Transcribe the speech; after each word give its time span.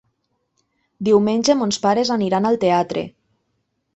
Diumenge 1.07 1.55
mons 1.59 1.79
pares 1.85 2.13
aniran 2.17 2.49
al 2.51 2.59
teatre. 2.65 3.03